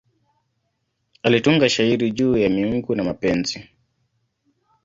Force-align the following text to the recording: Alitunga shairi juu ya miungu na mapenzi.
Alitunga 1.23 1.69
shairi 1.69 2.11
juu 2.11 2.37
ya 2.37 2.49
miungu 2.49 2.95
na 2.95 3.03
mapenzi. 3.03 3.69